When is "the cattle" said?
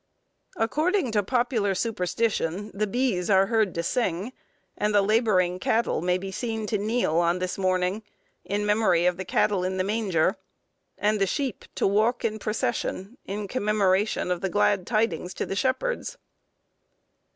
9.17-9.63